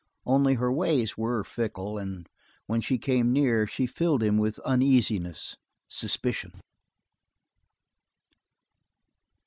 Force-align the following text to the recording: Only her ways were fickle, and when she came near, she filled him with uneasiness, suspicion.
Only 0.25 0.55
her 0.55 0.71
ways 0.71 1.15
were 1.15 1.43
fickle, 1.43 1.99
and 1.99 2.27
when 2.65 2.81
she 2.81 2.97
came 2.97 3.31
near, 3.31 3.67
she 3.67 3.85
filled 3.85 4.23
him 4.23 4.39
with 4.39 4.57
uneasiness, 4.65 5.57
suspicion. 5.87 6.53